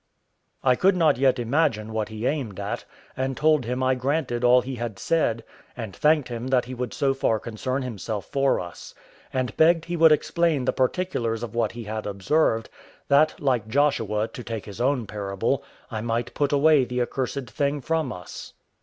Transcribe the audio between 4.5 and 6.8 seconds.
he had said, and thanked him that he